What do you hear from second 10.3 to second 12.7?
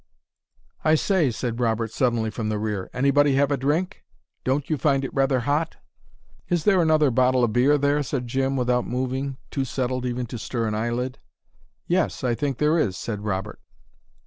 stir an eye lid. "Yes I think